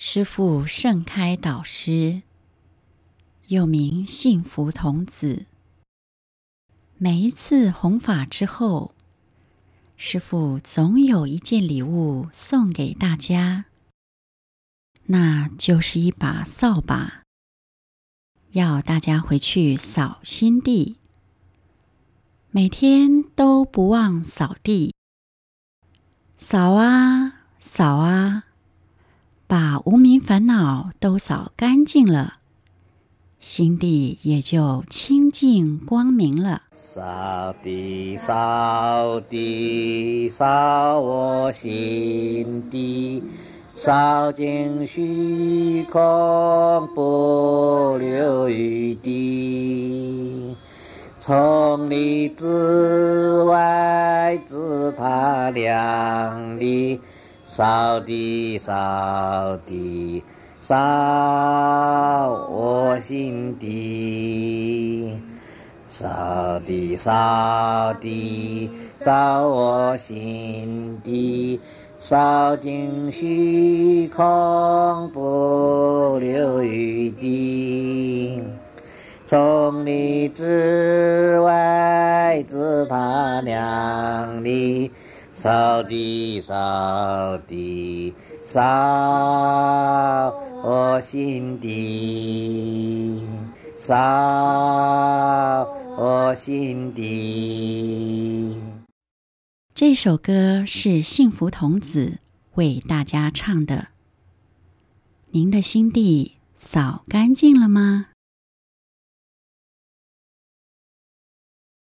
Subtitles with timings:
[0.00, 2.22] 师父盛开导师，
[3.48, 5.46] 又名幸福童子。
[6.98, 8.94] 每一次弘法之后，
[9.96, 13.64] 师父总有一件礼物送给大家，
[15.06, 17.24] 那就是一把扫把，
[18.52, 20.98] 要大家回去扫心地，
[22.52, 24.94] 每天都不忘扫地，
[26.36, 28.44] 扫啊扫啊。
[29.48, 32.34] 把无名烦恼都扫干净了，
[33.40, 36.64] 心地也就清净光明了。
[36.74, 43.24] 扫地，扫地，扫我心地，
[43.74, 50.54] 扫尽虚空，不留余地。
[51.18, 57.00] 从里至外，自他两里。
[57.50, 60.22] 扫地，扫地，
[60.60, 65.14] 扫我心底；
[65.88, 71.58] 扫地，扫地，扫我心底；
[71.98, 78.42] 扫尽虚空，不留余地。
[79.24, 84.90] 从里至外，自他两里。
[85.38, 88.60] 扫地，扫地，扫
[90.64, 93.22] 我心底，
[93.78, 93.94] 扫
[95.96, 98.60] 我心底。
[99.72, 102.18] 这首歌是幸福童子
[102.56, 103.90] 为大家唱的。
[105.30, 108.06] 您的心地扫干净了吗？